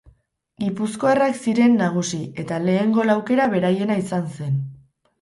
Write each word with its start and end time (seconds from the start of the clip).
Gipuzkoarrak 0.63 1.37
ziren 1.43 1.77
nagusi 1.83 2.21
eta 2.47 2.59
lehen 2.65 2.99
gol 2.99 3.17
aukera 3.19 3.49
beraiena 3.57 4.03
izan 4.07 4.29
zen. 4.37 4.63